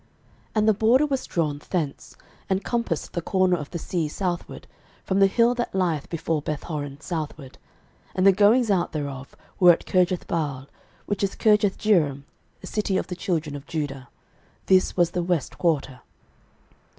06:018:014 0.01 0.09
And 0.55 0.67
the 0.67 0.73
border 0.73 1.05
was 1.05 1.25
drawn 1.27 1.61
thence, 1.69 2.15
and 2.49 2.63
compassed 2.63 3.13
the 3.13 3.21
corner 3.21 3.55
of 3.55 3.69
the 3.69 3.77
sea 3.77 4.07
southward, 4.07 4.65
from 5.03 5.19
the 5.19 5.27
hill 5.27 5.53
that 5.53 5.75
lieth 5.75 6.09
before 6.09 6.41
Bethhoron 6.41 6.99
southward; 6.99 7.59
and 8.15 8.25
the 8.25 8.31
goings 8.31 8.71
out 8.71 8.93
thereof 8.93 9.35
were 9.59 9.71
at 9.71 9.85
Kirjathbaal, 9.85 10.65
which 11.05 11.21
is 11.23 11.35
Kirjathjearim, 11.35 12.23
a 12.63 12.65
city 12.65 12.97
of 12.97 13.05
the 13.05 13.15
children 13.15 13.55
of 13.55 13.67
Judah: 13.67 14.09
this 14.65 14.97
was 14.97 15.11
the 15.11 15.21
west 15.21 15.59
quarter. 15.59 15.99